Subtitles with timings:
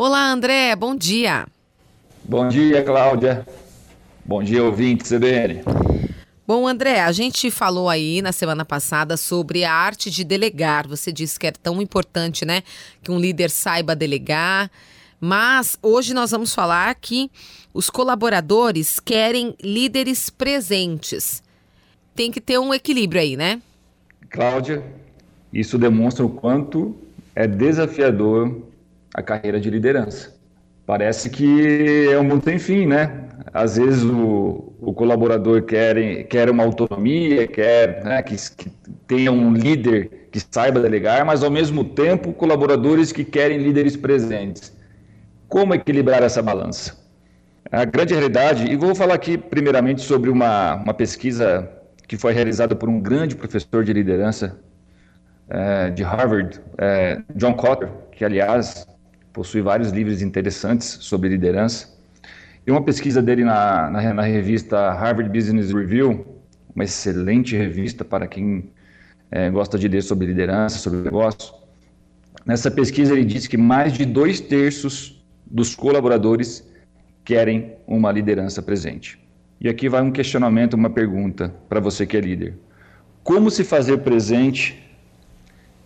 [0.00, 1.44] Olá, André, bom dia.
[2.22, 3.44] Bom dia, Cláudia.
[4.24, 5.64] Bom dia, ouvinte CBN.
[6.46, 10.86] Bom, André, a gente falou aí na semana passada sobre a arte de delegar.
[10.86, 12.62] Você disse que é tão importante, né,
[13.02, 14.70] que um líder saiba delegar.
[15.20, 17.28] Mas hoje nós vamos falar que
[17.74, 21.42] os colaboradores querem líderes presentes.
[22.14, 23.60] Tem que ter um equilíbrio aí, né?
[24.30, 24.80] Cláudia,
[25.52, 26.96] isso demonstra o quanto
[27.34, 28.62] é desafiador
[29.14, 30.36] a carreira de liderança.
[30.86, 33.28] Parece que é um mundo sem fim, né?
[33.52, 38.70] Às vezes o, o colaborador quer, quer uma autonomia, quer né, que, que
[39.06, 44.72] tenha um líder que saiba delegar, mas ao mesmo tempo colaboradores que querem líderes presentes.
[45.46, 46.96] Como equilibrar essa balança?
[47.70, 51.68] A grande realidade, e vou falar aqui primeiramente sobre uma, uma pesquisa
[52.06, 54.58] que foi realizada por um grande professor de liderança
[55.50, 58.86] é, de Harvard, é, John Kotter, que aliás
[59.32, 61.96] possui vários livros interessantes sobre liderança.
[62.66, 66.26] E uma pesquisa dele na, na, na revista Harvard Business Review,
[66.74, 68.70] uma excelente revista para quem
[69.30, 71.54] é, gosta de ler sobre liderança, sobre negócio.
[72.44, 76.66] Nessa pesquisa ele disse que mais de dois terços dos colaboradores
[77.24, 79.18] querem uma liderança presente.
[79.60, 82.56] E aqui vai um questionamento, uma pergunta para você que é líder.
[83.22, 84.82] Como se fazer presente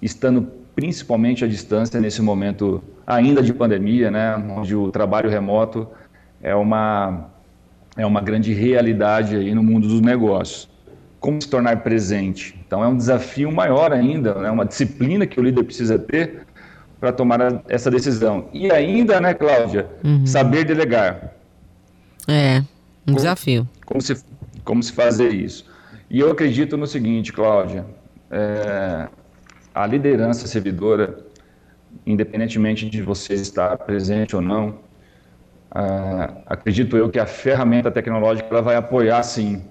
[0.00, 5.86] estando principalmente à distância nesse momento ainda de pandemia, né, onde o trabalho remoto
[6.42, 7.28] é uma
[7.96, 10.68] é uma grande realidade aí no mundo dos negócios.
[11.20, 12.58] Como se tornar presente?
[12.66, 16.46] Então é um desafio maior ainda, é né, uma disciplina que o líder precisa ter
[16.98, 18.48] para tomar essa decisão.
[18.52, 20.24] E ainda, né, Cláudia, uhum.
[20.26, 21.32] saber delegar.
[22.26, 22.64] É, um
[23.06, 23.68] como, desafio.
[23.84, 24.24] Como se,
[24.64, 25.66] como se fazer isso.
[26.08, 27.84] E eu acredito no seguinte, Cláudia,
[28.30, 29.08] é,
[29.74, 31.18] a liderança servidora,
[32.06, 34.78] independentemente de você estar presente ou não,
[35.74, 39.64] é, acredito eu que a ferramenta tecnológica ela vai apoiar sim,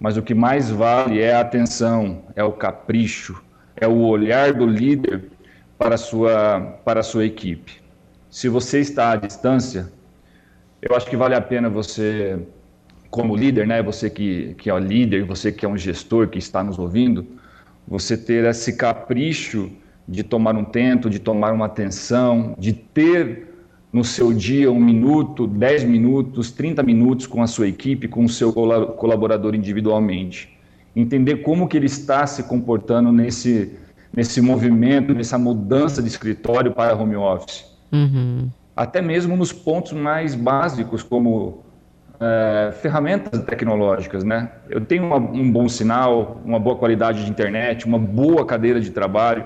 [0.00, 3.42] mas o que mais vale é a atenção, é o capricho,
[3.76, 5.30] é o olhar do líder
[5.78, 7.82] para a sua, para a sua equipe.
[8.28, 9.92] Se você está à distância,
[10.82, 12.38] eu acho que vale a pena você,
[13.08, 16.38] como líder, né, você que, que é o líder, você que é um gestor que
[16.38, 17.26] está nos ouvindo,
[17.86, 19.70] você ter esse capricho
[20.06, 23.54] de tomar um tempo, de tomar uma atenção, de ter
[23.92, 28.28] no seu dia um minuto, dez minutos, trinta minutos com a sua equipe, com o
[28.28, 30.52] seu colaborador individualmente.
[30.96, 33.72] Entender como que ele está se comportando nesse,
[34.12, 37.64] nesse movimento, nessa mudança de escritório para home office.
[37.92, 38.48] Uhum.
[38.76, 41.62] Até mesmo nos pontos mais básicos, como
[42.20, 44.50] é, ferramentas tecnológicas, né?
[44.68, 48.90] Eu tenho uma, um bom sinal, uma boa qualidade de internet, uma boa cadeira de
[48.90, 49.44] trabalho.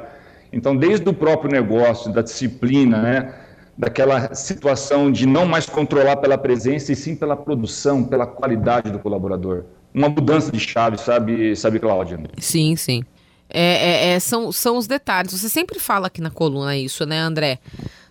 [0.53, 3.35] Então, desde o próprio negócio, da disciplina, né?
[3.77, 8.99] Daquela situação de não mais controlar pela presença e sim pela produção, pela qualidade do
[8.99, 9.65] colaborador.
[9.95, 12.19] Uma mudança de chave, sabe, sabe, Cláudia?
[12.39, 13.05] Sim, sim.
[13.49, 15.33] É, é, é, são, são os detalhes.
[15.33, 17.59] Você sempre fala aqui na coluna isso, né, André?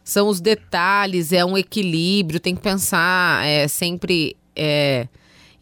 [0.03, 5.07] São os detalhes, é um equilíbrio, tem que pensar é, sempre é,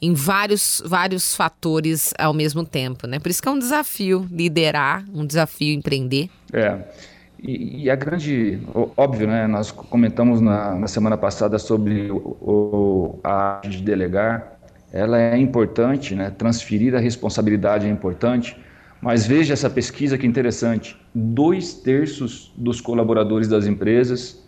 [0.01, 3.19] em vários, vários fatores ao mesmo tempo, né?
[3.19, 6.29] Por isso que é um desafio liderar, um desafio empreender.
[6.53, 6.79] É.
[7.41, 8.59] E, e a grande,
[8.95, 9.45] óbvio, né?
[9.47, 14.57] Nós comentamos na, na semana passada sobre o, o, a arte de delegar.
[14.93, 16.29] Ela é importante, né?
[16.29, 18.57] Transferir a responsabilidade é importante
[19.05, 20.97] mas veja essa pesquisa que interessante.
[21.13, 24.43] Dois terços dos colaboradores das empresas,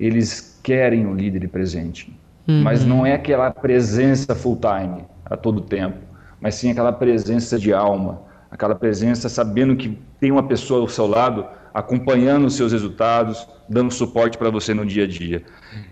[0.00, 2.12] eles querem o líder presente.
[2.48, 2.62] Uhum.
[2.62, 5.98] Mas não é aquela presença full time, a todo tempo,
[6.40, 11.06] mas sim aquela presença de alma, aquela presença sabendo que tem uma pessoa ao seu
[11.06, 15.44] lado acompanhando os seus resultados, dando suporte para você no dia a dia.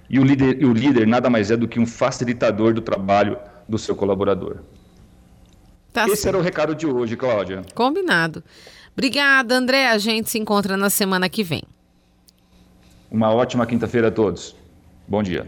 [0.09, 3.37] E o líder, o líder nada mais é do que um facilitador do trabalho
[3.69, 4.61] do seu colaborador.
[5.93, 6.29] Tá Esse certo.
[6.29, 7.63] era o recado de hoje, Cláudia.
[7.75, 8.43] Combinado.
[8.95, 9.89] Obrigada, André.
[9.89, 11.63] A gente se encontra na semana que vem.
[13.11, 14.57] Uma ótima quinta-feira a todos.
[15.07, 15.47] Bom dia.